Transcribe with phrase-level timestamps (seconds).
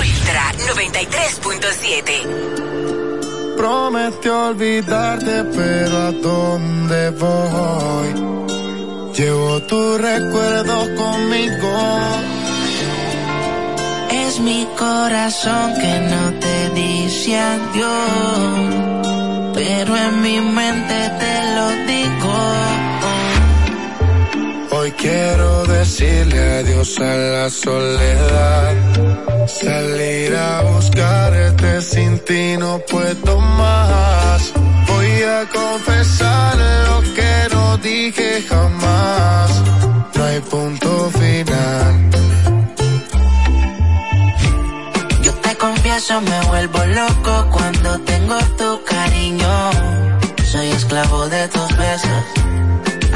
[0.00, 3.54] Ultra 93.7.
[3.54, 8.14] Prometió olvidarte, pero ¿a dónde voy?
[9.14, 11.98] Llevo tu recuerdo conmigo.
[14.10, 18.74] Es mi corazón que no te dice adiós,
[19.52, 22.69] pero en mi mente te lo digo
[25.10, 28.74] quiero decirle adiós a la soledad.
[29.46, 33.32] Salir a buscarte sin ti no puedo
[33.62, 34.40] más.
[34.90, 36.56] Voy a confesar
[36.88, 39.50] lo que no dije jamás.
[40.14, 41.92] No hay punto final.
[45.24, 49.54] Yo te confieso, me vuelvo loco cuando tengo tu cariño.
[50.52, 52.40] Soy esclavo de tus besos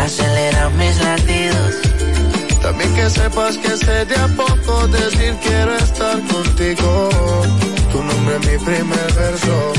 [0.05, 1.75] acelera mis latidos.
[2.63, 7.09] También que sepas que sé de a poco decir quiero estar contigo.
[7.93, 9.73] Tu nombre es mi primer verso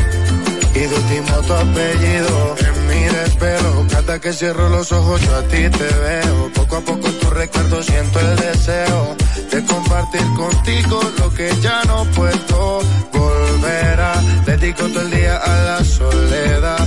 [0.75, 2.55] y de último tu apellido.
[2.67, 6.51] En mi desvelo, cada que cierro los ojos yo a ti te veo.
[6.53, 9.15] Poco a poco en tu recuerdo siento el deseo
[9.51, 12.81] de compartir contigo lo que ya no puedo
[13.13, 14.21] volver a.
[14.45, 16.84] Dedico todo el día a la soledad,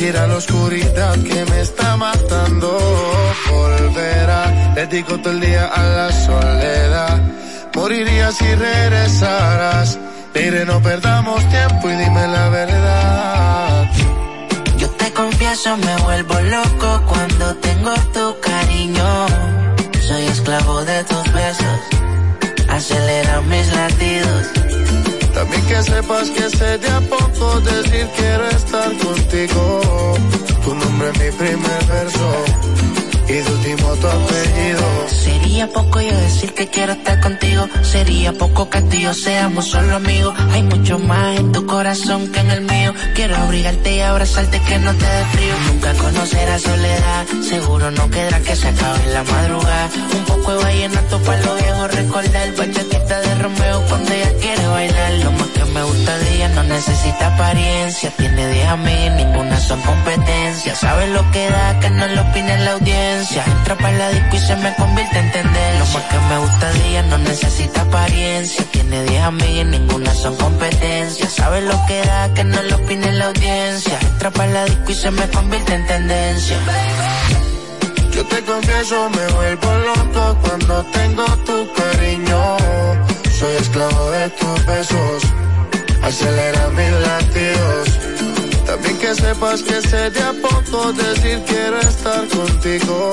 [0.00, 2.78] Quisiera la oscuridad que me está matando.
[3.50, 7.20] Volverá, dedico todo el día a la soledad.
[7.74, 9.98] Moriría si regresaras.
[10.34, 13.90] Mire, no perdamos tiempo y dime la verdad.
[14.78, 19.26] Yo te confieso, me vuelvo loco cuando tengo tu cariño.
[20.00, 21.78] Soy esclavo de tus besos.
[22.70, 24.60] Acelera mis latidos
[25.40, 29.80] también que sepas que sé de a poco decir quiero estar contigo.
[30.62, 32.44] Tu nombre es mi primer verso
[33.30, 35.08] y de último tu apellido.
[35.08, 37.68] Sería poco yo decir que quiero estar contigo.
[37.82, 40.34] Sería poco que tú y yo seamos solo amigos.
[40.52, 42.92] Hay mucho más en tu corazón que en el mío.
[43.14, 45.54] Quiero abrigarte y abrazarte que no te dé frío.
[45.68, 47.26] Nunca conocerás soledad.
[47.48, 49.90] Seguro no quedará que se acabe la madrugada.
[50.18, 52.56] Un poco de vallenato para los viejos recordar.
[52.56, 55.12] Bachatita de Romeo cuando ella quiere bailar.
[55.24, 58.10] Lo más me gusta de ella no necesita apariencia.
[58.16, 60.74] Tiene 10 a mí, ninguna son competencia.
[60.74, 64.38] Sabe lo que da, que no lo opine la audiencia Entra para la disco y
[64.38, 65.78] se me convierte en tendencia.
[65.78, 68.64] Lo más que me gusta de ella no necesita apariencia.
[68.72, 71.28] Tiene 10 amigas, ninguna son competencia.
[71.28, 73.98] Sabe lo que da, que no lo opine la audiencia.
[74.00, 76.56] Entra para la disco y se me convierte en tendencia.
[78.12, 82.56] Yo te confieso, me vuelvo loco cuando tengo tu cariño.
[83.38, 85.22] Soy esclavo de tus besos,
[86.02, 88.00] acelera mis latidos
[88.70, 93.10] también que sepas que sé de a poco decir quiero estar contigo.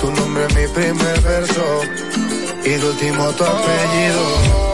[0.00, 1.82] Tu nombre es mi primer verso
[2.64, 4.73] y el último tu apellido.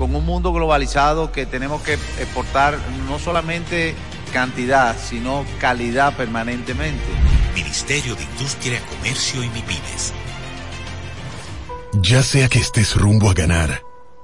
[0.00, 3.94] con un mundo globalizado que tenemos que exportar no solamente
[4.32, 7.04] cantidad, sino calidad permanentemente.
[7.54, 10.14] Ministerio de Industria, Comercio y MIPIMES.
[12.00, 13.82] Ya sea que estés rumbo a ganar,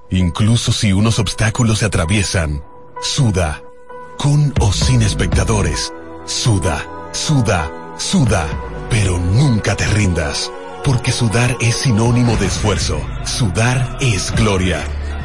[0.08, 2.64] incluso si unos obstáculos se atraviesan,
[3.02, 3.62] suda,
[4.16, 5.92] con o sin espectadores,
[6.24, 8.46] suda, suda, suda,
[8.88, 10.50] pero nunca te rindas,
[10.82, 14.82] porque sudar es sinónimo de esfuerzo, sudar es gloria.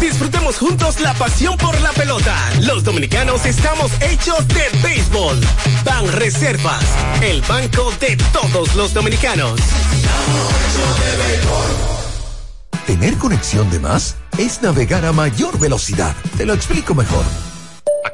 [0.00, 2.36] Disfrutemos juntos la pasión por la pelota.
[2.62, 5.40] Los dominicanos estamos hechos de béisbol.
[5.84, 6.84] Ban Reservas,
[7.22, 9.60] el banco de todos los dominicanos.
[12.86, 16.14] Tener conexión de más es navegar a mayor velocidad.
[16.36, 17.24] Te lo explico mejor.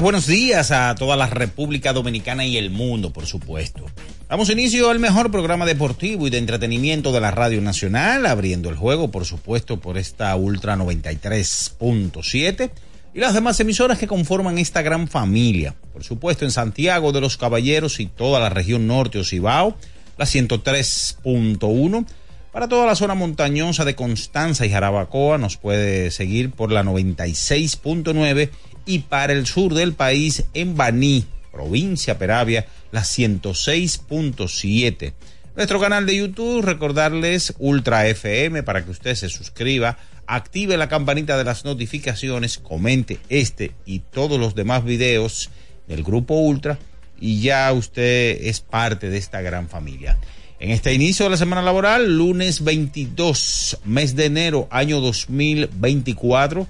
[0.00, 3.84] Buenos días a toda la República Dominicana y el mundo, por supuesto.
[4.28, 8.76] Damos inicio al mejor programa deportivo y de entretenimiento de la Radio Nacional, abriendo el
[8.76, 12.70] juego, por supuesto, por esta Ultra 93.7
[13.12, 15.74] y las demás emisoras que conforman esta gran familia.
[15.92, 19.76] Por supuesto, en Santiago de los Caballeros y toda la región norte o Cibao,
[20.16, 22.06] la 103.1.
[22.52, 28.50] Para toda la zona montañosa de Constanza y Jarabacoa nos puede seguir por la 96.9
[28.90, 35.12] y para el sur del país en Baní, provincia Peravia, la 106.7.
[35.54, 39.96] Nuestro canal de YouTube, recordarles Ultra FM para que usted se suscriba,
[40.26, 45.50] active la campanita de las notificaciones, comente este y todos los demás videos
[45.86, 46.76] del grupo Ultra
[47.20, 50.18] y ya usted es parte de esta gran familia.
[50.58, 56.66] En este inicio de la semana laboral, lunes 22, mes de enero, año 2024,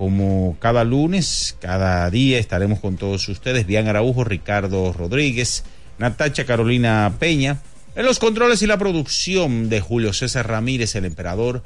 [0.00, 3.66] como cada lunes, cada día estaremos con todos ustedes.
[3.66, 5.62] Bian Araujo, Ricardo Rodríguez,
[5.98, 7.58] Natacha Carolina Peña.
[7.94, 11.62] En los controles y la producción de Julio César Ramírez, el emperador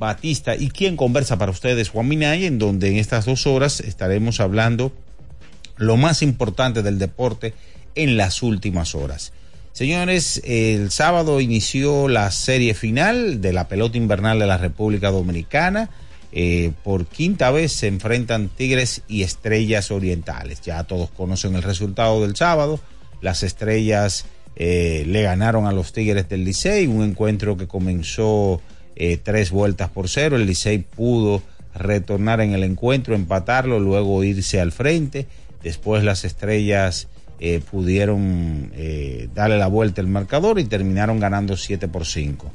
[0.00, 4.40] Batista, y quien conversa para ustedes, Juan Minay, en donde en estas dos horas estaremos
[4.40, 4.90] hablando
[5.76, 7.54] lo más importante del deporte
[7.94, 9.32] en las últimas horas.
[9.70, 15.88] Señores, el sábado inició la serie final de la pelota invernal de la República Dominicana.
[16.38, 20.60] Eh, por quinta vez se enfrentan Tigres y Estrellas Orientales.
[20.60, 22.78] Ya todos conocen el resultado del sábado.
[23.22, 28.60] Las Estrellas eh, le ganaron a los Tigres del Licey, un encuentro que comenzó
[28.96, 30.36] eh, tres vueltas por cero.
[30.36, 31.40] El Licey pudo
[31.74, 35.26] retornar en el encuentro, empatarlo, luego irse al frente.
[35.62, 37.08] Después las Estrellas
[37.40, 38.72] eh, pudieron
[39.34, 42.52] darle la vuelta al marcador y terminaron ganando 7 por 5.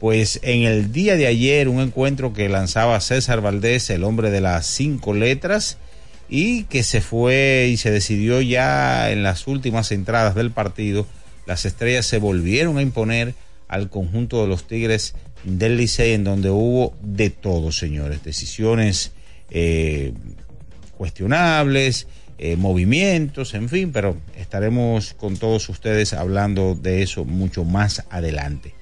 [0.00, 4.40] Pues en el día de ayer, un encuentro que lanzaba César Valdés, el hombre de
[4.40, 5.76] las cinco letras,
[6.30, 11.06] y que se fue y se decidió ya en las últimas entradas del partido,
[11.44, 13.34] las estrellas se volvieron a imponer
[13.68, 15.14] al conjunto de los Tigres
[15.44, 19.12] del Licey, en donde hubo de todo, señores, decisiones
[19.50, 20.14] eh,
[20.96, 22.06] cuestionables,
[22.38, 28.79] eh, movimientos, en fin, pero estaremos con todos ustedes hablando de eso mucho más adelante.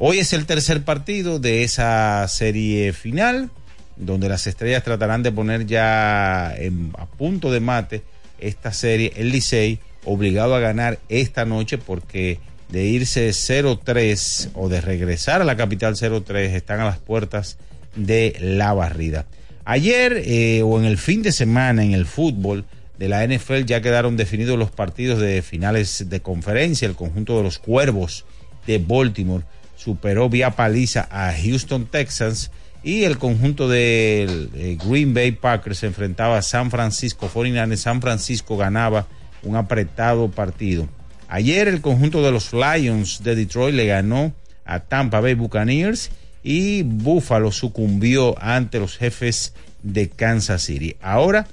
[0.00, 3.50] Hoy es el tercer partido de esa serie final,
[3.96, 8.04] donde las estrellas tratarán de poner ya en, a punto de mate
[8.38, 12.38] esta serie, el Licey, obligado a ganar esta noche porque
[12.68, 17.58] de irse 0-3 o de regresar a la capital 0-3 están a las puertas
[17.96, 19.26] de la barrida.
[19.64, 22.66] Ayer eh, o en el fin de semana en el fútbol
[23.00, 26.86] de la NFL ya quedaron definidos los partidos de finales de conferencia.
[26.86, 28.24] El conjunto de los Cuervos
[28.64, 29.44] de Baltimore
[29.78, 32.50] superó vía paliza a Houston Texans
[32.82, 38.00] y el conjunto de eh, Green Bay Packers se enfrentaba a San Francisco 49 San
[38.00, 39.06] Francisco ganaba
[39.42, 40.88] un apretado partido.
[41.28, 44.32] Ayer el conjunto de los Lions de Detroit le ganó
[44.64, 46.10] a Tampa Bay Buccaneers
[46.42, 50.96] y Buffalo sucumbió ante los jefes de Kansas City.
[51.00, 51.46] Ahora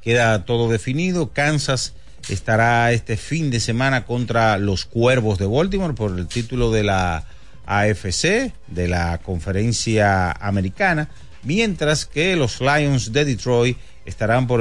[0.00, 1.32] queda todo definido.
[1.32, 1.94] Kansas
[2.28, 7.24] estará este fin de semana contra los Cuervos de Baltimore por el título de la
[7.66, 11.08] AFC, de la conferencia americana,
[11.42, 14.60] mientras que los Lions de Detroit estarán por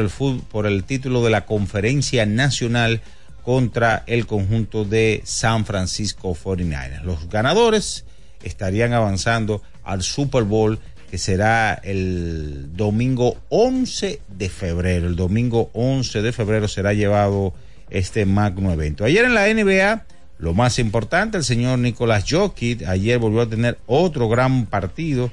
[0.65, 3.01] el, título de la conferencia nacional
[3.43, 7.03] contra el conjunto de San Francisco 49ers.
[7.03, 8.05] Los ganadores
[8.43, 15.07] estarían avanzando al Super Bowl que será el domingo 11 de febrero.
[15.07, 17.53] El domingo 11 de febrero será llevado
[17.89, 19.05] este magno evento.
[19.05, 20.05] Ayer en la NBA,
[20.39, 25.31] lo más importante, el señor Nicolás Jokic ayer volvió a tener otro gran partido,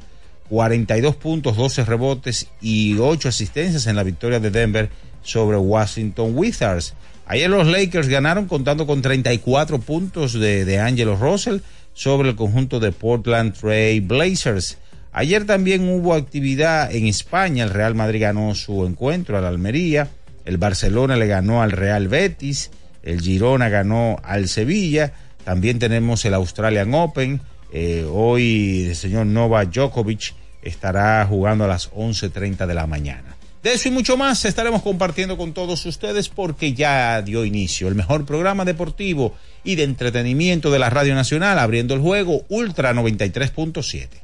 [0.48, 4.90] 42 puntos, 12 rebotes y 8 asistencias en la victoria de Denver
[5.22, 6.94] sobre Washington Wizards.
[7.26, 11.60] Ayer los Lakers ganaron contando con 34 puntos de, de Angelo Russell
[11.94, 14.76] sobre el conjunto de Portland Trail Blazers.
[15.16, 17.62] Ayer también hubo actividad en España.
[17.62, 20.09] El Real Madrid ganó su encuentro al Almería.
[20.44, 22.73] El Barcelona le ganó al Real Betis.
[23.04, 25.12] El Girona ganó al Sevilla.
[25.44, 27.40] También tenemos el Australian Open.
[27.73, 33.37] Eh, hoy el señor Novak Djokovic estará jugando a las 11.30 de la mañana.
[33.62, 37.94] De eso y mucho más estaremos compartiendo con todos ustedes porque ya dio inicio el
[37.94, 44.23] mejor programa deportivo y de entretenimiento de la Radio Nacional, abriendo el juego Ultra 93.7.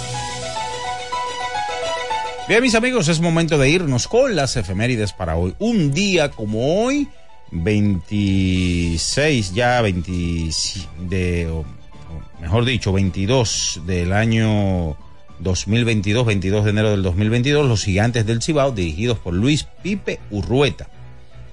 [2.47, 5.55] Bien, mis amigos, es momento de irnos con las efemérides para hoy.
[5.59, 7.07] Un día como hoy,
[7.51, 10.11] 26, ya 20
[11.07, 11.63] de,
[12.41, 14.97] mejor dicho, 22 del año
[15.39, 20.89] 2022, 22 de enero del 2022, los gigantes del Cibao, dirigidos por Luis Pipe Urrueta,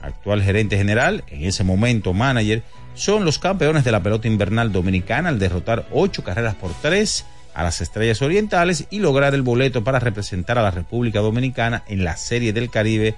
[0.00, 2.62] actual gerente general, en ese momento manager,
[2.94, 7.26] son los campeones de la pelota invernal dominicana al derrotar ocho carreras por tres
[7.58, 12.04] a las Estrellas Orientales y lograr el boleto para representar a la República Dominicana en
[12.04, 13.16] la Serie del Caribe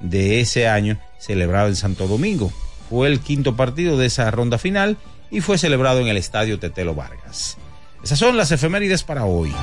[0.00, 2.50] de ese año celebrado en Santo Domingo.
[2.88, 4.96] Fue el quinto partido de esa ronda final
[5.30, 7.58] y fue celebrado en el Estadio Tetelo Vargas.
[8.02, 9.54] Esas son las efemérides para hoy.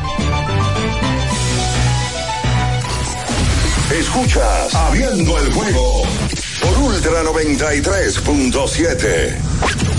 [3.91, 6.03] Escuchas Abriendo el juego
[6.62, 9.99] por Ultra 93.7.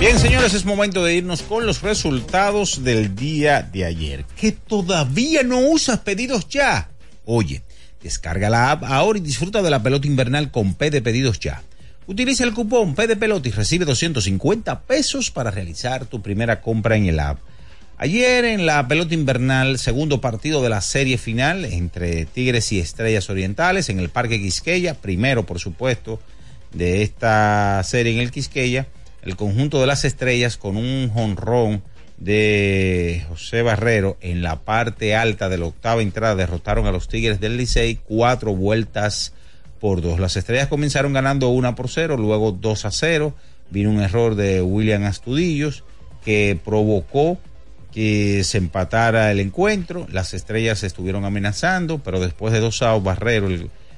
[0.00, 4.24] Bien, señores, es momento de irnos con los resultados del día de ayer.
[4.40, 6.88] ¿Que todavía no usas pedidos ya?
[7.24, 7.62] Oye,
[8.00, 11.64] descarga la app ahora y disfruta de la pelota invernal con P de pedidos ya.
[12.06, 16.96] Utiliza el cupón P de pelota y recibe 250 pesos para realizar tu primera compra
[16.96, 17.40] en el app.
[17.96, 23.28] Ayer en la pelota invernal, segundo partido de la serie final entre Tigres y Estrellas
[23.30, 26.20] Orientales en el Parque Quisqueya, primero por supuesto
[26.72, 28.86] de esta serie en el Quisqueya
[29.28, 31.82] el conjunto de las estrellas con un jonrón
[32.16, 37.38] de José Barrero en la parte alta de la octava entrada derrotaron a los Tigres
[37.38, 39.34] del Licey cuatro vueltas
[39.80, 40.18] por dos.
[40.18, 43.34] Las estrellas comenzaron ganando una por cero, luego dos a cero.
[43.70, 45.84] Vino un error de William Astudillos
[46.24, 47.38] que provocó
[47.92, 50.06] que se empatara el encuentro.
[50.10, 53.48] Las estrellas estuvieron amenazando, pero después de dos outs, Barrero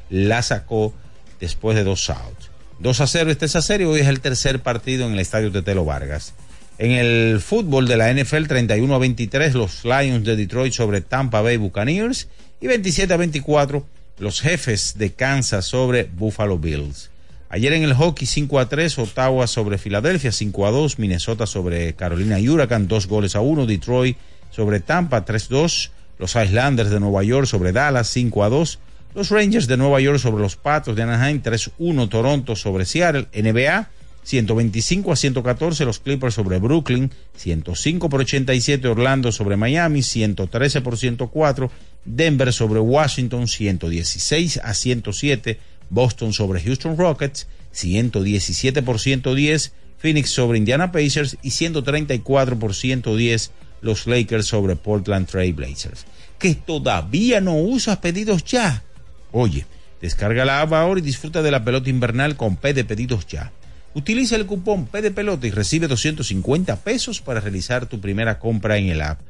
[0.08, 0.92] la sacó
[1.38, 2.49] después de dos outs.
[2.80, 3.86] 2 a 0 esta esa serie.
[3.86, 6.32] Hoy es el tercer partido en el estadio Tetelo Vargas.
[6.78, 11.42] En el fútbol de la NFL, 31 a 23, los Lions de Detroit sobre Tampa
[11.42, 13.86] Bay Buccaneers y 27 a 24,
[14.18, 17.10] los jefes de Kansas sobre Buffalo Bills.
[17.50, 21.92] Ayer en el hockey 5 a 3, Ottawa sobre Filadelfia 5 a 2, Minnesota sobre
[21.94, 24.16] Carolina y Huracán 2 goles a 1, Detroit
[24.50, 28.78] sobre Tampa 3 2, los Islanders de Nueva York sobre Dallas 5 a 2,
[29.14, 33.28] los Rangers de Nueva York sobre los Patos de Anaheim 3 1, Toronto sobre Seattle,
[33.32, 33.90] NBA
[34.22, 40.96] 125 a 114 los Clippers sobre Brooklyn, 105 por 87 Orlando sobre Miami, 113 por
[40.96, 41.70] 104
[42.04, 50.58] Denver sobre Washington, 116 a 107 Boston sobre Houston Rockets, 117 por 110 Phoenix sobre
[50.58, 53.50] Indiana Pacers y 134 por 110
[53.82, 56.06] los Lakers sobre Portland Trail Blazers.
[56.38, 58.82] Que todavía no usas pedidos ya.
[59.32, 59.66] Oye,
[60.00, 63.52] descarga la app ahora y disfruta de la pelota invernal con P de pedidos ya.
[63.94, 68.76] Utiliza el cupón P de pelota y recibe 250 pesos para realizar tu primera compra
[68.76, 69.20] en el app.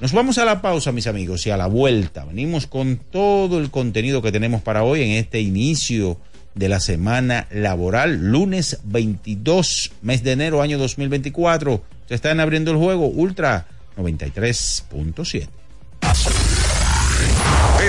[0.00, 2.24] Nos vamos a la pausa, mis amigos, y a la vuelta.
[2.24, 6.18] Venimos con todo el contenido que tenemos para hoy en este inicio
[6.54, 11.82] de la semana laboral, lunes 22, mes de enero, año 2024.
[12.08, 15.48] Se están abriendo el juego Ultra 93.7.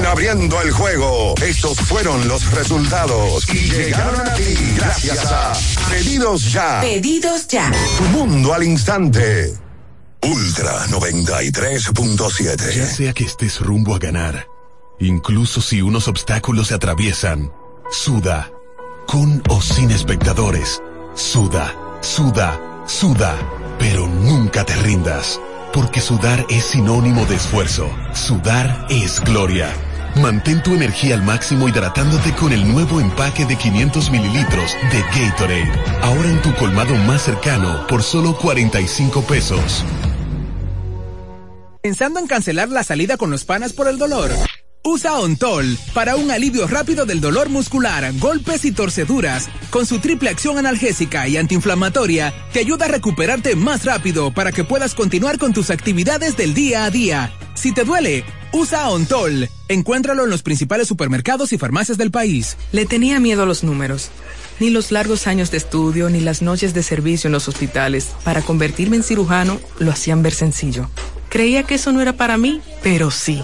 [0.06, 5.52] En abriendo el juego, estos fueron los resultados y llegaron a ti gracias a
[5.90, 6.80] Pedidos Ya.
[6.80, 7.72] Pedidos Ya.
[7.98, 9.52] Tu mundo al instante.
[10.22, 12.76] Ultra 93.7.
[12.76, 14.48] Ya sea que estés rumbo a ganar,
[15.00, 17.52] incluso si unos obstáculos se atraviesan,
[17.90, 18.52] suda,
[19.08, 20.84] con o sin espectadores,
[21.16, 23.36] suda, suda, suda,
[23.80, 25.42] pero nunca te rindas,
[25.74, 29.74] porque sudar es sinónimo de esfuerzo, sudar es gloria.
[30.22, 35.72] Mantén tu energía al máximo hidratándote con el nuevo empaque de 500 mililitros de Gatorade.
[36.02, 39.84] Ahora en tu colmado más cercano por solo 45 pesos.
[41.82, 44.32] ¿Pensando en cancelar la salida con los panas por el dolor?
[44.88, 49.50] Usa Ontol para un alivio rápido del dolor muscular, golpes y torceduras.
[49.70, 54.64] Con su triple acción analgésica y antiinflamatoria, te ayuda a recuperarte más rápido para que
[54.64, 57.34] puedas continuar con tus actividades del día a día.
[57.56, 58.24] Si te duele,
[58.56, 59.50] usa Ontol.
[59.68, 62.58] Encuéntralo en los principales supermercados y farmacias del país.
[62.72, 64.10] Le tenía miedo a los números.
[64.60, 68.42] Ni los largos años de estudio, ni las noches de servicio en los hospitales para
[68.42, 70.90] convertirme en cirujano lo hacían ver sencillo.
[71.30, 73.44] Creía que eso no era para mí, pero sí.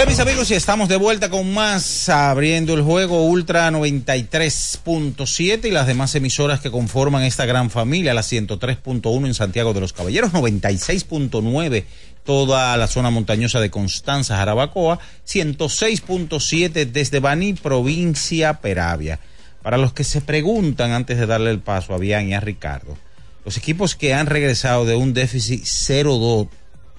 [0.00, 5.70] Bien, mis amigos, y estamos de vuelta con más abriendo el juego Ultra 93.7 y
[5.70, 10.32] las demás emisoras que conforman esta gran familia, la 103.1 en Santiago de los Caballeros,
[10.32, 11.84] 96.9
[12.24, 19.20] toda la zona montañosa de Constanza, Jarabacoa, 106.7 desde Baní, provincia Peravia.
[19.60, 22.96] Para los que se preguntan antes de darle el paso a Bian y a Ricardo,
[23.44, 26.48] los equipos que han regresado de un déficit 0-2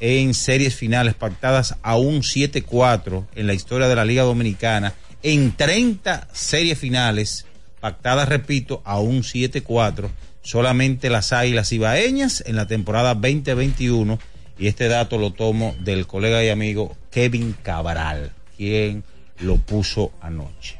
[0.01, 5.55] en series finales pactadas a un 7-4 en la historia de la Liga Dominicana, en
[5.55, 7.45] 30 series finales
[7.79, 10.09] pactadas, repito, a un 7-4,
[10.41, 14.19] solamente las Águilas Ibaeñas en la temporada 2021,
[14.57, 19.03] y este dato lo tomo del colega y amigo Kevin Cabral, quien
[19.39, 20.77] lo puso anoche.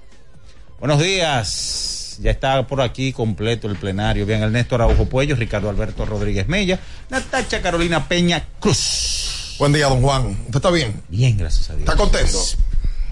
[0.80, 2.01] Buenos días.
[2.22, 4.26] Ya está por aquí completo el plenario.
[4.26, 6.80] Bien, Ernesto Araujo Puello, Ricardo Alberto Rodríguez Mella,
[7.10, 9.56] Natacha Carolina Peña Cruz.
[9.58, 10.28] Buen día, don Juan.
[10.46, 11.02] ¿Usted está bien?
[11.10, 11.88] Bien, gracias a Dios.
[11.90, 12.38] ¿Está contento?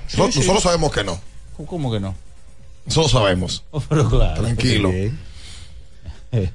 [0.07, 1.19] Sí, nosotros sabemos que no.
[1.65, 2.15] ¿Cómo que no?
[2.85, 3.63] Nosotros sabemos.
[3.71, 4.89] Oh, pero claro, Tranquilo.
[6.31, 6.51] porque-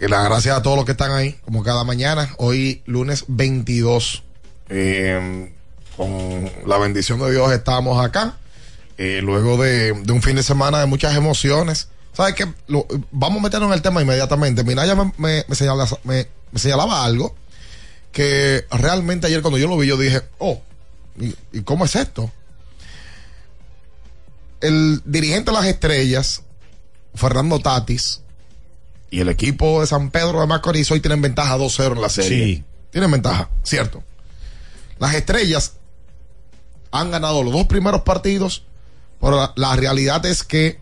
[0.00, 2.28] Y las gracias a todos los que están ahí, como cada mañana.
[2.38, 4.22] Hoy, lunes 22.
[4.68, 5.52] eh,
[5.96, 8.36] con la bendición de Dios estamos acá.
[8.98, 11.88] eh, luego de, de un fin de semana de muchas emociones.
[12.14, 12.46] ¿Sabes qué?
[12.68, 14.64] Lo- vamos a meternos en el tema inmediatamente.
[14.64, 17.34] Minaya me, me, me señala- me- me señalaba algo
[18.12, 20.62] que realmente ayer cuando yo lo vi, yo dije, oh,
[21.18, 22.30] ¿y, y cómo es esto?
[24.60, 26.42] El dirigente de las estrellas,
[27.14, 28.20] Fernando Tatis,
[29.10, 32.56] y el equipo de San Pedro de Macorís hoy tienen ventaja 2-0 en la serie.
[32.56, 32.64] Sí.
[32.90, 34.02] Tienen ventaja, cierto.
[34.98, 35.72] Las estrellas
[36.92, 38.62] han ganado los dos primeros partidos,
[39.20, 40.78] pero la, la realidad es que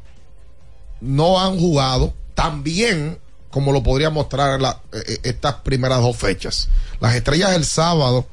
[1.03, 3.19] no han jugado tan bien
[3.51, 6.69] como lo podría mostrar la- eh, eh, estas primeras dos fechas.
[7.01, 8.27] Las estrellas el sábado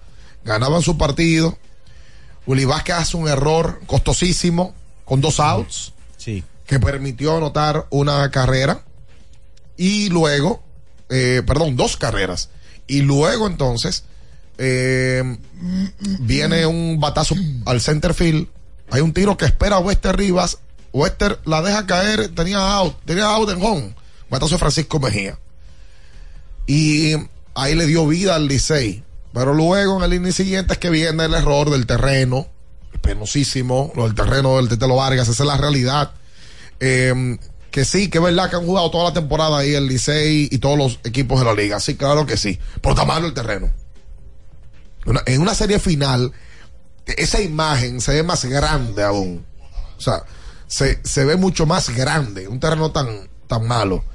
[0.46, 1.58] ganaban su partido.
[2.46, 6.44] Willy Vázquez hace un error costosísimo con dos outs Sí.
[6.66, 8.82] que permitió anotar una carrera
[9.76, 10.64] y luego,
[11.10, 12.50] eh, perdón, dos carreras.
[12.88, 14.04] Y luego entonces
[14.58, 15.38] eh,
[16.20, 18.48] viene un batazo al center field.
[18.92, 20.58] Hay un tiro que espera a Wester Rivas.
[20.94, 23.96] Wester la deja caer, tenía out, tenía out en home.
[24.30, 25.40] Batazo Francisco Mejía.
[26.68, 27.16] Y
[27.56, 29.04] ahí le dio vida al Licey.
[29.34, 32.48] Pero luego en el inning siguiente es que viene el error del terreno,
[33.02, 36.12] penosísimo, lo del terreno del Tetelo Vargas, esa es la realidad.
[36.80, 37.38] Eh,
[37.72, 40.58] que sí, que es verdad que han jugado toda la temporada ahí el Licey y
[40.58, 41.80] todos los equipos de la liga.
[41.80, 42.60] Sí, claro que sí.
[42.82, 43.72] Por tamaño el terreno.
[45.26, 46.32] En una serie final,
[47.06, 49.46] esa imagen se ve más grande aún.
[49.98, 50.24] O sea,
[50.70, 52.48] se, se ve mucho más grande.
[52.48, 54.06] Un terreno tan, tan malo.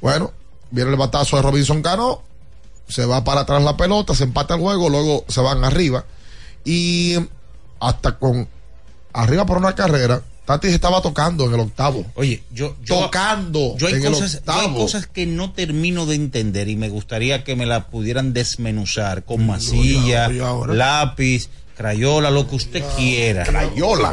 [0.00, 0.32] Bueno,
[0.70, 2.22] viene el batazo de Robinson Cano.
[2.88, 6.04] Se va para atrás la pelota, se empata el juego, luego se van arriba.
[6.64, 7.16] Y
[7.78, 8.48] hasta con
[9.12, 12.04] arriba por una carrera, Tatis estaba tocando en el octavo.
[12.14, 16.06] Oye, yo, yo tocando yo hay, en el cosas, yo hay cosas que no termino
[16.06, 21.50] de entender y me gustaría que me la pudieran desmenuzar con masilla, lápiz,
[21.80, 23.42] crayola, lo que usted quiera.
[23.44, 24.10] Crayola.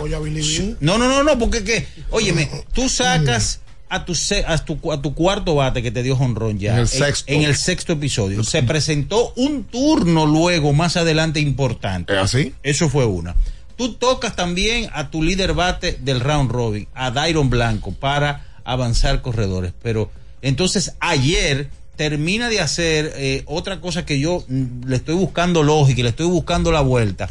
[0.79, 5.01] No, no, no, no, porque que, óyeme, tú sacas a tu, se- a tu, a
[5.01, 6.75] tu cuarto bate que te dio jonrón ya.
[6.75, 7.25] En el sexto.
[7.33, 8.41] En el sexto episodio.
[8.45, 12.13] Se presentó un turno luego, más adelante, importante.
[12.13, 12.53] ¿Es así?
[12.63, 13.35] Eso fue una.
[13.75, 19.21] Tú tocas también a tu líder bate del round robin, a Dairon Blanco, para avanzar
[19.21, 19.73] corredores.
[19.83, 20.09] Pero
[20.41, 25.99] entonces ayer termina de hacer eh, otra cosa que yo mm, le estoy buscando lógica
[25.99, 27.29] y le estoy buscando la vuelta.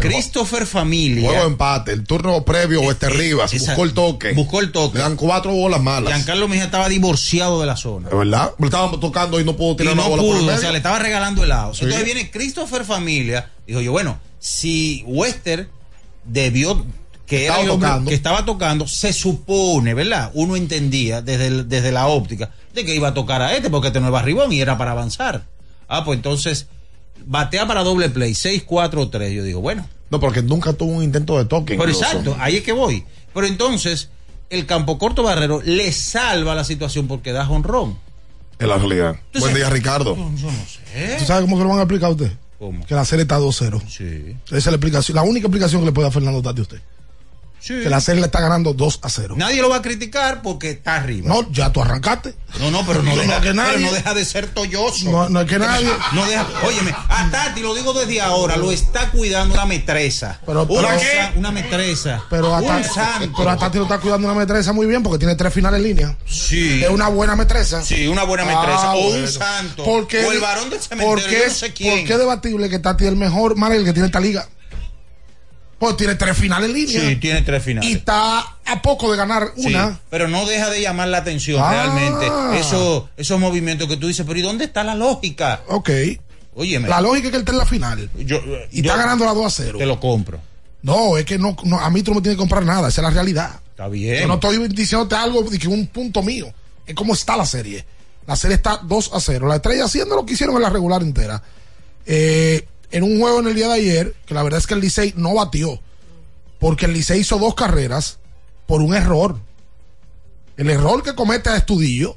[0.00, 1.22] Christopher Familia.
[1.28, 4.32] Juego de empate, el turno previo, Wester Rivas, esa- buscó el toque.
[4.32, 4.98] Buscó el toque.
[4.98, 6.12] Le dan cuatro bolas malas.
[6.12, 8.08] Giancarlo Mejía estaba divorciado de la zona.
[8.08, 8.52] ¿De verdad?
[8.58, 10.70] Le estaban tocando y no pudo Y tirar no una bola por el o sea,
[10.72, 11.74] le estaba regalando el out.
[11.74, 11.84] Sí.
[11.84, 15.68] Entonces viene Christopher Familia, dijo yo, bueno, si Wester
[16.24, 16.84] debió
[17.26, 18.08] que, era Estaba hombre tocando.
[18.08, 20.30] que estaba tocando, se supone, ¿verdad?
[20.34, 23.88] Uno entendía desde, el- desde la óptica de que iba a tocar a este porque
[23.88, 25.46] este no es barribón y era para avanzar.
[25.88, 26.66] Ah, pues entonces
[27.26, 29.32] batea para doble play, 6-4-3.
[29.34, 31.76] Yo digo, bueno, No, porque nunca tuvo un intento de toque.
[31.76, 32.04] pero incluso.
[32.04, 33.04] exacto, ahí es que voy.
[33.32, 34.10] Pero entonces,
[34.50, 37.98] el campo corto Barrero le salva la situación porque da honrón.
[38.58, 39.16] Es la realidad.
[39.38, 40.16] Buen día, Ricardo.
[40.16, 41.16] Yo no sé.
[41.18, 42.32] ¿Tú sabes cómo se lo van a explicar a usted?
[42.58, 42.84] ¿Cómo?
[42.84, 43.80] Que la serie está 2-0.
[43.88, 44.36] Sí.
[44.48, 46.80] Esa es la explicación, la única explicación que le puede dar Fernando Tati a usted.
[47.60, 47.80] Sí.
[47.82, 49.34] Que la serie le está ganando 2 a 0.
[49.36, 51.28] Nadie lo va a criticar porque está arriba.
[51.28, 52.34] No, ya tú arrancaste.
[52.58, 55.10] No, no, pero no, No, deja, que nadie- pero no deja de ser tolloso.
[55.10, 55.88] No, no es que nadie.
[56.12, 60.40] No deja, óyeme, a Tati lo digo desde ahora, lo está cuidando una metresa.
[60.46, 62.24] Pero- una, pero- sa- una metresa.
[62.30, 63.34] Pero a, un Tati, santo.
[63.36, 65.84] pero a Tati lo está cuidando una metresa muy bien porque tiene tres finales en
[65.84, 66.16] línea.
[66.26, 66.82] Sí.
[66.82, 67.82] Es una buena metresa.
[67.84, 68.90] Sí, una buena metresa.
[68.90, 69.24] Ah, o bueno.
[69.24, 69.84] un santo.
[69.84, 71.14] ¿Por qué- o el varón del cementerio.
[71.14, 71.98] ¿Por qué, yo no sé quién.
[71.98, 74.48] ¿Por qué es debatible que Tati es el mejor manager que tiene esta liga?
[75.80, 77.00] Pues tiene tres finales en línea.
[77.00, 77.88] Sí, tiene tres finales.
[77.90, 79.98] Y está a poco de ganar Sí, una.
[80.10, 81.70] pero no deja de llamar la atención Ah.
[81.72, 82.30] realmente.
[82.60, 85.62] Eso, esos movimientos que tú dices, pero ¿y dónde está la lógica?
[85.68, 85.88] Ok.
[86.54, 86.86] Óyeme.
[86.86, 88.10] La lógica es que él está en la final.
[88.18, 88.40] Yo,
[88.70, 89.78] y yo está ganando la 2 a 0.
[89.78, 90.38] Te lo compro.
[90.82, 92.88] No, es que no, no, a mí tú no me tienes que comprar nada.
[92.88, 93.58] Esa es la realidad.
[93.70, 94.20] Está bien.
[94.20, 96.52] Yo no estoy diciéndote algo de que un punto mío.
[96.86, 97.86] Es como está la serie.
[98.26, 99.48] La serie está 2 a 0.
[99.48, 101.42] La estrella haciendo lo que hicieron en la regular entera.
[102.04, 104.80] Eh, en un juego en el día de ayer, que la verdad es que el
[104.80, 105.80] Licey no batió.
[106.58, 108.18] Porque el Licey hizo dos carreras
[108.66, 109.38] por un error.
[110.56, 112.16] El error que comete a Estudillo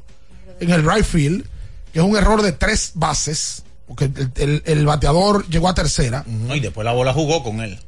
[0.59, 1.45] en el right field,
[1.93, 6.23] que es un error de tres bases, porque el, el- el bateador llegó a tercera.
[6.27, 7.79] No, y después la bola jugó con él.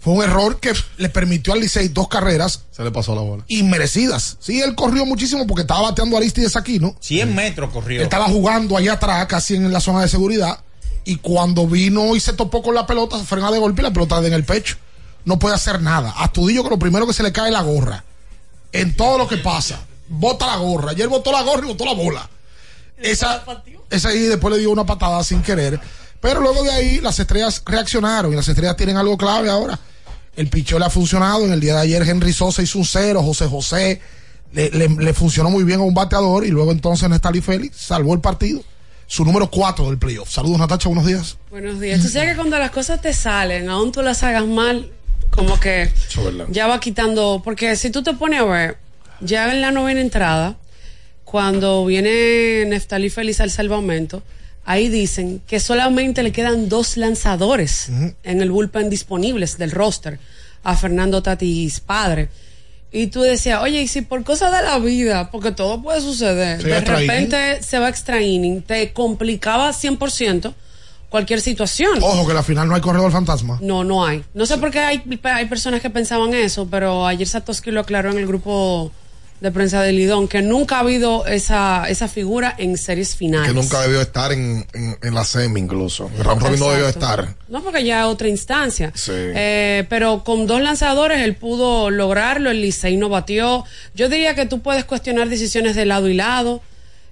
[0.00, 3.44] Fue un error que le permitió al Licey dos carreras Se le pasó la bola.
[3.48, 4.36] inmerecidas.
[4.40, 6.96] Sí, él corrió muchísimo porque estaba bateando a Aristides Aquino.
[7.00, 8.02] 100 metros corrió.
[8.02, 10.58] Estaba jugando allá atrás, casi en la zona de seguridad.
[11.04, 13.92] Y cuando vino y se topó con la pelota, se frena de golpe y la
[13.92, 14.76] pelota en el pecho.
[15.24, 16.14] No puede hacer nada.
[16.16, 18.04] A Tudillo que lo primero que se le cae es la gorra.
[18.72, 19.80] En todo lo que pasa.
[20.08, 20.90] Bota la gorra.
[20.90, 22.28] Ayer botó la gorra y botó la bola.
[22.98, 23.42] Esa,
[23.90, 25.80] esa ahí después le dio una patada sin querer.
[26.20, 29.78] Pero luego de ahí las estrellas reaccionaron y las estrellas tienen algo clave ahora.
[30.36, 31.44] El picheo le ha funcionado.
[31.44, 33.22] En el día de ayer Henry Sosa hizo un cero.
[33.22, 34.00] José José
[34.52, 36.46] le, le- le funcionó muy bien a un bateador.
[36.46, 38.62] Y luego entonces Nestali Félix salvó el partido.
[39.12, 40.30] Su número 4 del playoff.
[40.30, 41.36] Saludos Natacha, buenos días.
[41.50, 42.00] Buenos días.
[42.00, 44.90] Tú sabes que cuando las cosas te salen, aún tú las hagas mal,
[45.28, 45.92] como que
[46.48, 47.42] ya va quitando.
[47.44, 48.78] Porque si tú te pones a ver,
[49.20, 50.56] ya en la novena entrada,
[51.24, 54.22] cuando viene Neftali Feliz al salvamento,
[54.64, 57.90] ahí dicen que solamente le quedan dos lanzadores
[58.22, 60.20] en el bullpen disponibles del roster
[60.62, 62.30] a Fernando Tatis padre.
[62.92, 66.62] Y tú decías, oye, y si por cosas de la vida, porque todo puede suceder,
[66.62, 70.52] de repente se va extra inning, te complicaba 100%
[71.08, 71.98] cualquier situación.
[72.02, 73.58] Ojo que la final no hay corredor fantasma.
[73.60, 74.24] No, no hay.
[74.34, 78.10] No sé por qué hay, hay personas que pensaban eso, pero ayer Satoshi lo aclaró
[78.10, 78.90] en el grupo
[79.42, 83.48] de prensa de Lidón, que nunca ha habido esa, esa figura en series finales.
[83.48, 86.08] Que nunca debió estar en, en, en la semi incluso.
[86.16, 87.34] Ram Robin no debió estar.
[87.48, 88.92] No, porque ya es otra instancia.
[88.94, 89.10] Sí.
[89.12, 93.64] Eh, pero con dos lanzadores él pudo lograrlo, el Licey no batió.
[93.96, 96.62] Yo diría que tú puedes cuestionar decisiones de lado y lado,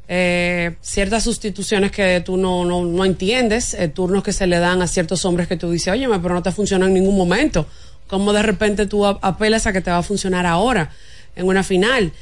[0.06, 4.82] eh, ciertas sustituciones que tú no, no, no entiendes, eh, turnos que se le dan
[4.82, 7.66] a ciertos hombres que tú dices, oye, pero no te funciona en ningún momento.
[8.06, 10.90] ¿Cómo de repente tú apelas a que te va a funcionar ahora
[11.36, 12.12] en una final?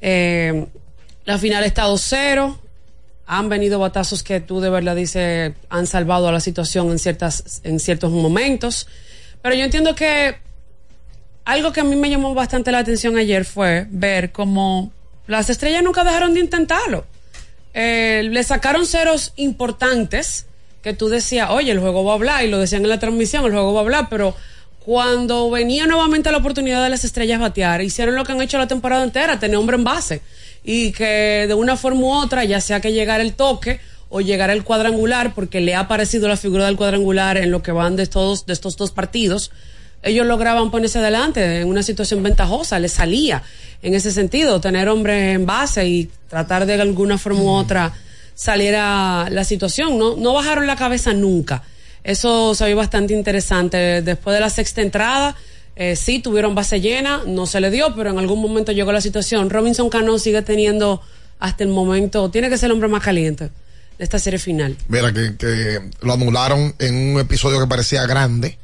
[0.00, 0.66] Eh,
[1.24, 2.58] la final está 2-0
[3.26, 7.60] han venido batazos que tú de verdad dices han salvado a la situación en ciertas
[7.64, 8.86] en ciertos momentos.
[9.42, 10.36] Pero yo entiendo que
[11.44, 14.92] algo que a mí me llamó bastante la atención ayer fue ver cómo
[15.26, 17.06] las estrellas nunca dejaron de intentarlo.
[17.72, 20.46] Eh, le sacaron ceros importantes
[20.82, 23.44] que tú decías oye el juego va a hablar y lo decían en la transmisión
[23.46, 24.36] el juego va a hablar pero
[24.84, 28.68] cuando venía nuevamente la oportunidad de las estrellas batear, hicieron lo que han hecho la
[28.68, 30.20] temporada entera, tener hombre en base.
[30.62, 34.52] Y que de una forma u otra, ya sea que llegara el toque o llegara
[34.52, 38.02] el cuadrangular, porque le ha aparecido la figura del cuadrangular en lo que van de
[38.02, 39.50] estos, de estos dos partidos,
[40.02, 43.42] ellos lograban ponerse adelante en una situación ventajosa, les salía
[43.82, 47.94] en ese sentido, tener hombres en base y tratar de alguna forma u otra
[48.34, 49.98] saliera la situación.
[49.98, 51.62] No, no bajaron la cabeza nunca.
[52.04, 54.02] Eso se vio bastante interesante.
[54.02, 55.34] Después de la sexta entrada,
[55.74, 59.00] eh, sí tuvieron base llena, no se le dio, pero en algún momento llegó la
[59.00, 59.50] situación.
[59.50, 61.00] Robinson Cano sigue teniendo
[61.40, 63.50] hasta el momento, tiene que ser el hombre más caliente
[63.98, 64.76] de esta serie final.
[64.88, 68.58] Mira, que, que lo anularon en un episodio que parecía grande,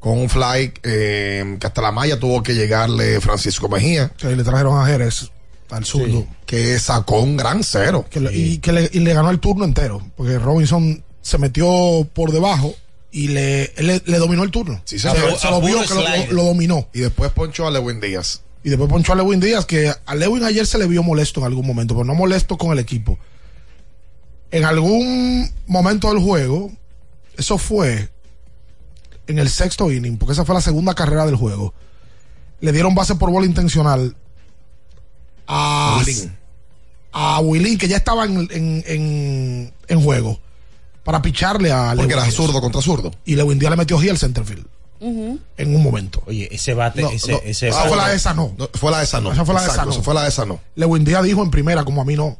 [0.00, 4.10] con un fly eh, que hasta la malla tuvo que llegarle Francisco Mejía.
[4.16, 5.30] Que le trajeron a Jerez,
[5.70, 6.26] al zurdo.
[6.46, 8.04] Que sacó un gran cero.
[8.08, 10.00] Que le- y que le, y le ganó el turno entero.
[10.16, 12.74] Porque Robinson se metió por debajo
[13.16, 14.78] y le, le, le dominó el turno.
[14.84, 16.86] Sí, se, lo- se lo vio que lo, dominó.
[16.92, 18.42] Y después ponchó a Lewin Díaz.
[18.62, 21.46] Y después ponchó a Lewin Díaz, que a Lewin ayer se le vio molesto en
[21.46, 23.18] algún momento, pero no molesto con el equipo.
[24.50, 26.70] En algún momento del juego,
[27.38, 28.10] eso fue
[29.28, 31.72] en el sexto inning, porque esa fue la segunda carrera del juego.
[32.60, 34.14] Le dieron base por bola intencional
[35.46, 36.36] a Willing.
[37.12, 40.38] a Willing, que ya estaba en, en, en, en juego,
[41.06, 42.34] para picharle a Porque Lewin era Díaz.
[42.34, 43.10] zurdo contra zurdo.
[43.24, 44.66] Y Lewin Díaz le metió G al centerfield
[45.00, 46.22] en un momento.
[46.26, 48.54] Oye, ese bate, No, ese, no, ese esa bate- fue la de esa no.
[48.58, 49.32] No, fue la de esa no.
[49.32, 49.92] Esa fue la de esa no.
[50.02, 50.60] fue la de esa no.
[50.74, 52.36] Lewin Díaz dijo en primera, como a mí no.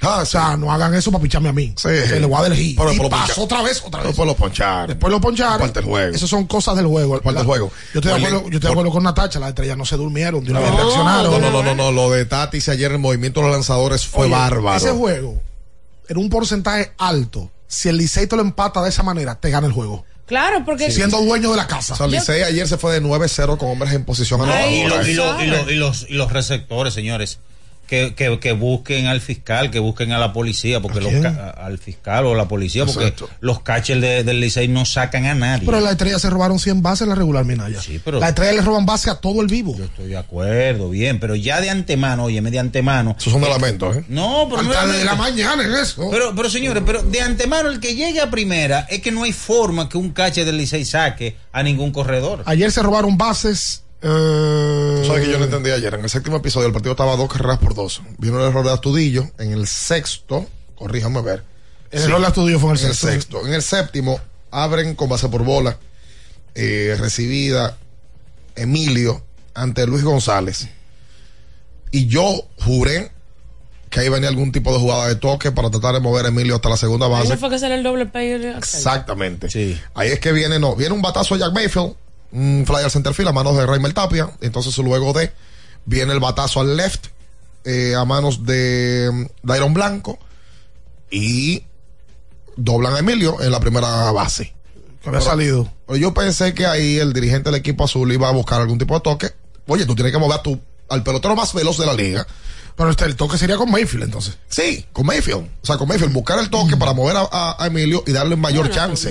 [0.00, 1.74] Ah, O sea, no hagan eso para picharme a mí.
[1.76, 1.88] Sí.
[1.88, 2.78] Que le voy a dar el hit.
[2.78, 4.08] Pero y pasó otra vez, otra vez.
[4.10, 4.86] Después lo poncharon.
[4.86, 5.58] Después lo poncharon.
[5.58, 6.14] Parte del juego.
[6.14, 7.20] Esas son cosas del juego.
[7.20, 7.70] Parte del juego.
[7.92, 9.40] Yo estoy de acuerdo, yo estoy de acuerdo con Natacha.
[9.40, 10.44] Las estrellas no se durmieron.
[10.44, 11.32] De una vez No, reaccionaron.
[11.32, 14.26] no, no, no, no, no, Lo de Tatis ayer, el movimiento de los lanzadores fue
[14.26, 14.76] Oye, bárbaro.
[14.76, 15.42] Ese juego,
[16.08, 19.66] en un porcentaje alto, si el Licey te lo empata de esa manera, te gana
[19.68, 20.04] el juego.
[20.26, 20.90] Claro, porque.
[20.90, 21.94] Siendo dueño de la casa.
[21.94, 24.94] O sea, Licey ayer se fue de 9-0 con hombres en posición Ay, Y, lo-
[24.96, 25.08] anotadora.
[25.10, 25.44] y lo- sabe.
[25.44, 27.38] y lo- y los, y los receptores, señores.
[27.88, 31.12] Que, que, que busquen al fiscal, que busquen a la policía, porque los
[31.56, 35.64] al fiscal o la policía, porque los catchers de- del Licey no sacan a nadie.
[35.64, 37.80] Pero la estrella se robaron 100 bases en la regular Minaya.
[37.80, 39.74] Sí, pero- La estrella le roban base a todo el vivo.
[39.76, 43.16] Yo estoy de acuerdo, bien, pero ya de antemano, oye, de antemano.
[43.18, 44.04] Esos son de lamentos, ¿eh?
[44.08, 46.08] No, pero no Hasta es de la mañana en eso.
[46.10, 49.32] Pero, pero señores, pero de antemano el que llegue a primera es que no hay
[49.32, 52.42] forma que un catcher del Licey saque a ningún corredor.
[52.44, 53.84] Ayer se robaron bases.
[54.02, 55.94] Eh, ¿Sabes que yo no entendí ayer?
[55.94, 58.02] En el séptimo episodio el partido estaba dos carreras por dos.
[58.18, 59.28] Vino el error de Astudillo.
[59.38, 61.44] En el sexto, corríjame ver.
[61.90, 63.46] El error de Astudillo fue en el en el sexto.
[63.46, 65.78] En el séptimo, abren con base por bola.
[66.54, 67.76] eh, recibida
[68.56, 69.22] Emilio
[69.54, 70.68] ante Luis González.
[71.90, 73.12] Y yo juré
[73.90, 76.56] que ahí venía algún tipo de jugada de toque para tratar de mover a Emilio
[76.56, 77.30] hasta la segunda base.
[77.30, 78.32] no fue que sale el doble play.
[78.32, 79.48] Exactamente.
[79.50, 79.80] Sí.
[79.94, 81.94] Ahí es que viene, no, viene un batazo de Jack Mayfield,
[82.32, 84.30] un fly al centerfield a manos de Raimel Tapia.
[84.40, 85.32] Entonces luego de,
[85.84, 87.06] viene el batazo al left
[87.64, 90.18] eh, a manos de mm, Dairon Blanco
[91.10, 91.64] y
[92.56, 94.54] doblan a Emilio en la primera base.
[95.02, 95.72] Que había salido.
[95.86, 98.94] Pero Yo pensé que ahí el dirigente del equipo azul iba a buscar algún tipo
[98.94, 99.30] de toque.
[99.66, 102.26] Oye, tú tienes que mover a tu, al pelotero más veloz de la liga.
[102.78, 104.38] Pero este, el toque sería con Mayfield entonces.
[104.48, 105.40] Sí, con Mayfield.
[105.62, 108.36] O sea, con Mayfield, buscar el toque para mover a, a- a Emilio y darle
[108.36, 109.08] mayor Bueno, chance.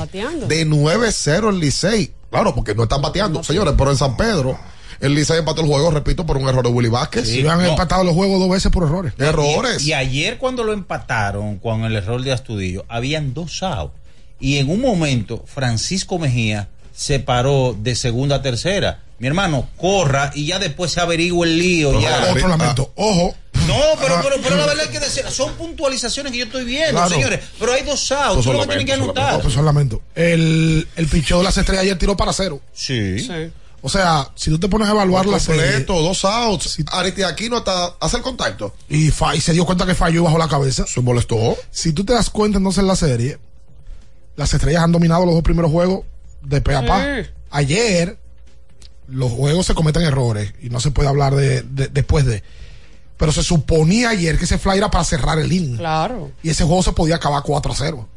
[0.47, 2.12] De 9-0 el Licey.
[2.32, 4.58] Claro, porque no están bateando, señores, pero en San Pedro,
[5.01, 7.27] el Licey empató el juego, repito, por un error de Willy Vázquez.
[7.27, 7.65] Si han no.
[7.65, 9.13] empatado los juegos dos veces por errores.
[9.17, 9.84] Errores.
[9.84, 13.93] Y, y ayer cuando lo empataron con el error de Astudillo, habían dos outs.
[14.39, 19.03] Y en un momento, Francisco Mejía se paró de segunda a tercera.
[19.19, 21.89] Mi hermano, corra y ya después se averigua el lío.
[21.89, 22.32] Pero ya.
[22.32, 22.93] Otro lamento.
[22.95, 23.34] Ojo.
[23.67, 26.93] No, pero, pero, pero la verdad hay que decir, son puntualizaciones que yo estoy viendo,
[26.93, 27.10] Claro.
[27.10, 27.39] señores.
[27.60, 29.34] Pero hay dos outs, Pues lo tienen que anotar.
[29.34, 30.01] No, pues son lamento.
[30.15, 32.62] El, el picheo de las estrellas ayer tiró para cero.
[32.73, 33.19] Sí.
[33.19, 33.51] Sí.
[33.82, 36.77] O sea, si tú te pones a evaluar la serie completo, dos outs.
[36.91, 38.73] Ariti Aquino hasta hace el contacto.
[38.89, 40.86] y, fa- y se dio cuenta que falló y bajó la cabeza.
[40.88, 41.56] Se molestó.
[41.69, 43.38] Si tú te das cuenta entonces en la serie,
[44.36, 46.01] las estrellas han dominado los dos primeros juegos
[46.41, 47.03] de pe a pa.
[47.23, 47.30] Sí.
[47.51, 48.17] Ayer,
[49.08, 52.43] los juegos se cometen errores y no se puede hablar de, de- después de.
[53.17, 55.77] Pero se suponía ayer que ese fly era para cerrar el inning.
[55.77, 56.32] Claro.
[56.43, 58.08] Y ese juego se podía acabar 4 a 0.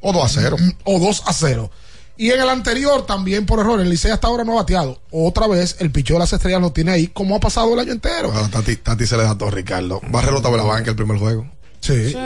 [0.00, 0.56] O 2 a 0.
[0.84, 1.70] O 2 a 0.
[2.18, 4.98] Y en el anterior también por error, el Licey hasta ahora no ha bateado.
[5.10, 7.92] Otra vez el picheo de las estrellas lo tiene ahí como ha pasado el año
[7.92, 8.30] entero.
[8.32, 10.00] Bueno, Tati, Tati se le da todo a Ricardo.
[10.08, 11.46] Barrero estaba la banca el primer juego.
[11.80, 12.10] Sí.
[12.12, 12.16] Sí.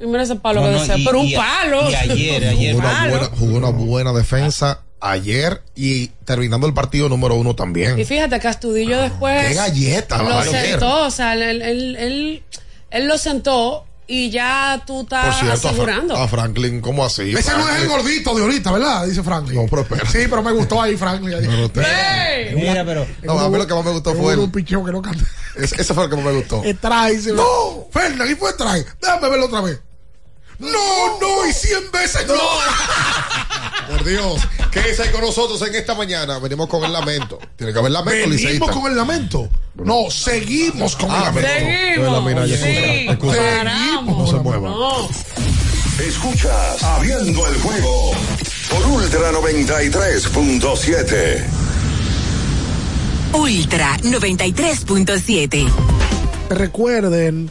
[0.00, 0.98] Y mira ese palo No, que no, desea.
[0.98, 1.88] y- Pero un palo.
[1.90, 2.74] y ayer, ayer.
[2.74, 3.10] Jugó una, Palo.
[3.18, 7.98] buena, jugó una buena defensa ayer y terminando el partido número uno también.
[7.98, 9.48] Y fíjate que Astudillo después.
[9.48, 12.42] Qué galleta, Lo sentó, o sea, él, él, él,
[12.90, 16.16] él lo sentó y ya tú Por estás a, Fra- asegurando.
[16.16, 17.34] a Franklin, ¿cómo así?
[17.36, 19.06] Ese no es el gordito de ahorita, ¿verdad?
[19.06, 19.56] Dice Franklin.
[19.62, 20.10] No, pero espera.
[20.10, 21.42] Sí, pero me gustó ahí Franklin.
[21.42, 22.54] No, no ¡Ey!
[22.54, 23.06] Mira, pero.
[23.22, 25.24] No, a mí lo que más me gustó fue un el, picheo que no canta.
[25.56, 26.62] ese, ese fue el que más me gustó.
[26.80, 28.84] Trae, dice, no, Fernan, y fue trae.
[29.00, 29.78] Déjame verlo otra vez.
[30.58, 32.34] No, no, y cien veces no.
[33.88, 36.38] Por Dios, quédese ahí con nosotros en esta mañana.
[36.40, 37.38] Venimos con el lamento.
[37.56, 38.70] Tiene que haber lamento, Venimos liceísta.
[38.72, 39.48] con el lamento.
[39.76, 41.48] No, seguimos con el Ah, lamento.
[41.48, 42.50] Seguimos.
[42.58, 43.36] Sí, escucha.
[43.36, 44.18] paramos.
[44.18, 44.68] No se mueva.
[44.68, 45.08] No.
[46.06, 48.10] Escuchas Abriendo el juego
[48.70, 51.44] por Ultra 93.7.
[53.32, 55.66] Ultra 93.7.
[56.50, 57.50] Recuerden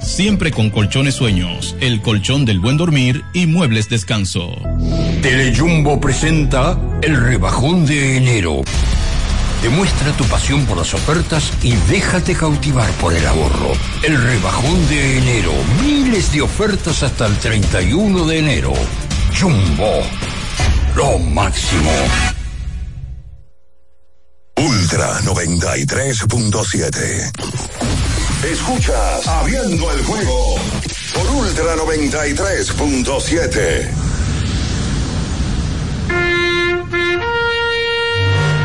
[0.00, 4.56] siempre con colchones sueños, el colchón del buen dormir y muebles descanso.
[5.22, 8.62] Telejumbo presenta el rebajón de enero.
[9.62, 13.72] Demuestra tu pasión por las ofertas y déjate cautivar por el ahorro.
[14.02, 15.52] El rebajón de enero.
[15.82, 18.74] Miles de ofertas hasta el 31 de enero.
[19.40, 20.02] Jumbo.
[20.94, 21.90] Lo máximo.
[24.56, 27.83] Ultra 93.7.
[28.50, 30.56] Escuchas Abriendo el juego
[31.14, 33.90] por Ultra 93.7.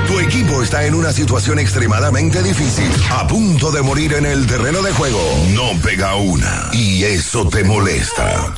[0.08, 4.82] Tu equipo está en una situación extremadamente difícil, a punto de morir en el terreno
[4.82, 5.22] de juego.
[5.52, 8.54] No pega una y eso te molesta.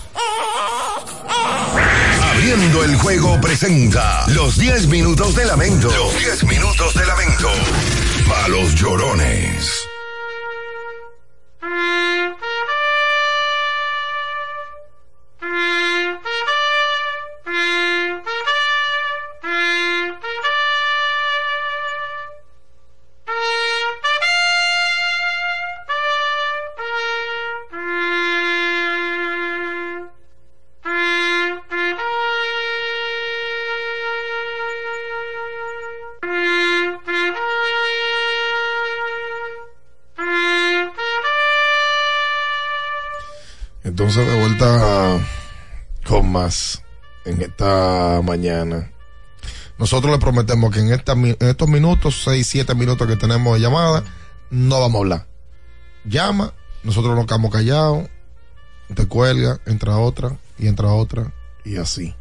[2.31, 5.91] Abriendo el juego presenta los 10 minutos de lamento.
[5.95, 7.51] Los 10 minutos de lamento.
[8.27, 9.90] Para los llorones.
[44.11, 45.19] Entonces, de vuelta
[46.05, 46.83] con más
[47.23, 48.91] en esta mañana.
[49.77, 53.61] Nosotros le prometemos que en, esta, en estos minutos, 6, 7 minutos que tenemos de
[53.61, 54.03] llamada,
[54.49, 55.27] no vamos a hablar.
[56.03, 56.53] Llama,
[56.83, 58.09] nosotros nos quedamos callados,
[58.93, 61.31] te cuelga, entra otra y entra otra
[61.63, 62.13] y así.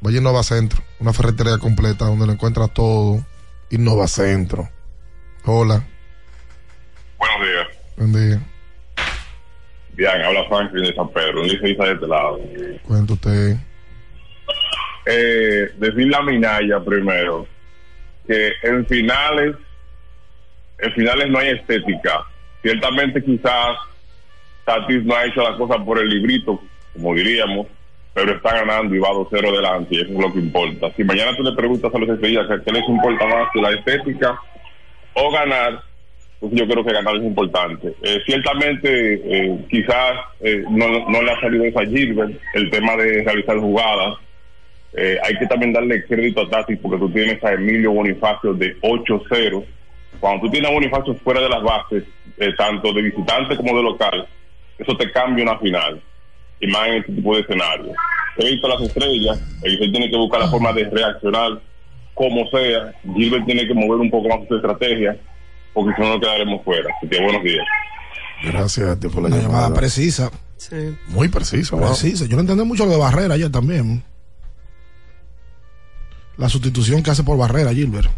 [0.00, 3.22] Vaya Innova Centro, una ferretería completa donde lo encuentra todo.
[3.68, 4.66] Innova Centro.
[5.44, 5.86] Hola,
[7.18, 7.68] Buenos días.
[7.98, 8.52] buen día.
[9.98, 12.38] Bien, habla Franklin de San Pedro, un licencia de este lado.
[12.84, 13.56] Cuenta usted.
[15.04, 17.48] Eh, decirle a Minaya primero
[18.24, 19.56] que en finales,
[20.78, 22.24] en finales no hay estética.
[22.62, 23.76] Ciertamente quizás
[24.64, 27.66] Tatis no ha hecho la cosa por el librito, como diríamos,
[28.14, 30.92] pero está ganando y va 2-0 delante y eso es lo que importa.
[30.96, 34.38] Si mañana tú le preguntas a los estrellas que qué les importa más, la estética
[35.14, 35.87] o ganar,
[36.40, 37.94] yo creo que ganar es importante.
[38.02, 42.96] Eh, ciertamente, eh, quizás eh, no, no le ha salido eso a Gilbert, el tema
[42.96, 44.18] de realizar jugadas.
[44.94, 48.76] Eh, hay que también darle crédito a Tati porque tú tienes a Emilio Bonifacio de
[48.80, 49.64] 8-0.
[50.20, 52.04] Cuando tú tienes a Bonifacio fuera de las bases,
[52.38, 54.26] eh, tanto de visitante como de local,
[54.78, 56.00] eso te cambia una final.
[56.60, 57.92] Y más en este tipo de escenario.
[58.36, 61.60] He visto las estrellas, el Licey tiene que buscar la forma de reaccionar
[62.14, 62.92] como sea.
[63.14, 65.16] Gilbert tiene que mover un poco más su estrategia
[65.84, 66.88] porque si no nos quedaremos fuera.
[66.96, 67.66] Así que buenos días.
[68.44, 69.58] Gracias a ti por la Una llamada.
[69.62, 70.30] llamada precisa.
[71.08, 71.76] Muy precisa.
[71.76, 71.86] wow.
[71.88, 72.24] Precisa.
[72.26, 74.02] Yo no entendí mucho lo de Barrera ayer también.
[76.36, 78.10] La sustitución que hace por Barrera, Gilbert.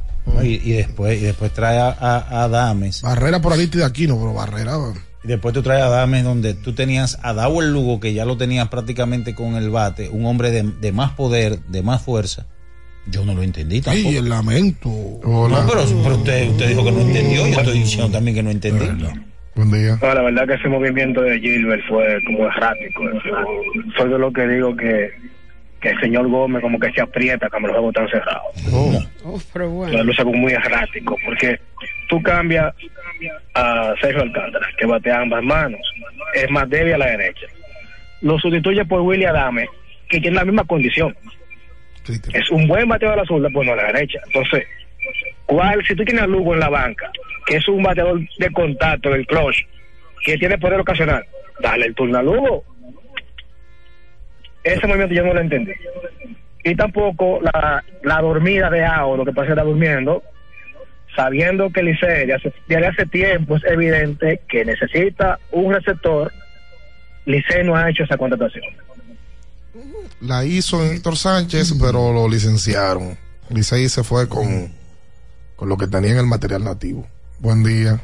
[0.42, 3.00] Y, y después y después trae a, a, a Dames.
[3.02, 4.76] Barrera por Arista de Aquino, pero Barrera.
[5.24, 8.36] Y después tú traes a Dames donde tú tenías a Dawel Lugo, que ya lo
[8.36, 12.46] tenías prácticamente con el bate, un hombre de, de más poder, de más fuerza.
[13.07, 14.09] Yo no lo entendí tampoco.
[14.09, 14.88] Ay, el lamento.
[15.24, 18.51] No, pero, pero usted, usted dijo que no entendió, yo estoy diciendo también que no
[18.51, 18.86] entendí.
[19.57, 19.98] Buen día.
[20.01, 23.03] No, la verdad que ese movimiento de Gilbert fue como errático.
[23.96, 25.11] Soy de lo que digo que,
[25.80, 29.03] que el señor Gómez como que se aprieta cuando los juegos están cerrados.
[29.24, 30.05] Oh, pero Lo bueno.
[30.05, 31.59] luce como muy errático, porque
[32.09, 32.72] tú cambias
[33.55, 35.80] a Sergio Alcántara, que batea ambas manos,
[36.34, 37.46] es más débil a la derecha.
[38.22, 39.66] Lo sustituye por Willy Adame,
[40.09, 41.14] que tiene la misma condición.
[42.32, 44.20] Es un buen bateador a la zurda, pues no a la derecha.
[44.26, 44.66] Entonces,
[45.46, 47.11] ¿cuál, si tú tienes a Lugo en la banca,
[47.46, 49.64] que es un bateador de contacto, del clutch,
[50.24, 51.24] que tiene poder ocasional,
[51.61, 52.64] dale el turno a Lugo.
[54.62, 55.72] Ese movimiento yo no lo entendí.
[56.64, 60.22] Y tampoco la, la dormida de Ao, lo que pasa era durmiendo,
[61.16, 62.52] sabiendo que Licey de hace,
[62.86, 66.32] hace tiempo es evidente que necesita un receptor,
[67.24, 68.64] Licey no ha hecho esa contratación.
[70.20, 73.16] La hizo en Héctor Sánchez, pero lo licenciaron.
[73.48, 74.72] Licey se fue con,
[75.56, 77.06] con lo que tenía en el material nativo.
[77.38, 78.00] Buen día.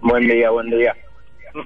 [0.00, 0.96] Buen día, buen día.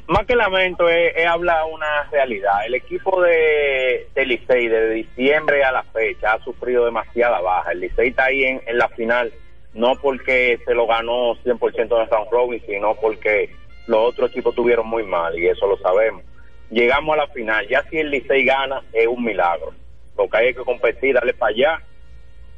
[0.09, 2.67] Más que lamento es, es hablar una realidad.
[2.67, 7.73] El equipo de, de Licey desde diciembre a la fecha ha sufrido demasiada baja.
[7.73, 9.33] El Licey está ahí en, en la final
[9.75, 13.51] no porque se lo ganó 100% de Round Robin, sino porque
[13.87, 16.23] los otros equipos tuvieron muy mal y eso lo sabemos.
[16.71, 19.73] Llegamos a la final, ya si el Licey gana es un milagro.
[20.17, 21.83] Lo que hay que competir, darle para allá.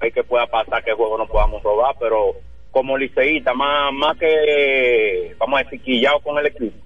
[0.01, 2.35] Hay que pueda pasar que el juego no podamos robar, pero
[2.71, 6.77] como liceísta, más, más que, vamos a decir, quillado con el equipo.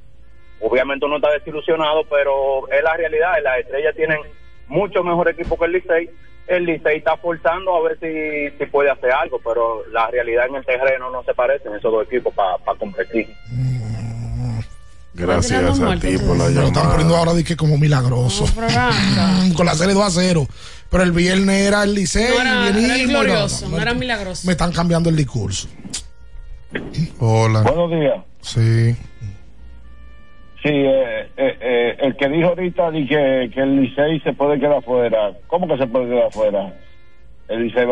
[0.60, 3.32] Obviamente uno está desilusionado, pero es la realidad.
[3.42, 4.20] Las estrellas tienen
[4.68, 6.10] mucho mejor equipo que el Licey.
[6.46, 10.56] El Licey está forzando a ver si, si puede hacer algo, pero la realidad en
[10.56, 13.28] el terreno no se parecen esos dos equipos para competir.
[15.12, 16.90] Gracias a ti por la Lo están llamada.
[16.90, 18.44] poniendo ahora de que como milagroso.
[19.56, 20.46] Con la serie 2 a 0.
[20.90, 22.28] Pero el viernes era el Licey.
[22.28, 24.46] No era, el era el bienismo, glorioso, no, no no, era milagroso.
[24.46, 25.68] Me están cambiando el discurso.
[27.18, 27.62] Hola.
[27.62, 28.16] Buenos días.
[28.40, 28.96] Sí.
[30.62, 34.82] Sí, eh, eh, eh, el que dijo ahorita di que, el Licey se puede quedar
[34.82, 35.32] fuera.
[35.46, 36.74] ¿Cómo que se puede quedar fuera?
[37.48, 37.86] El Licey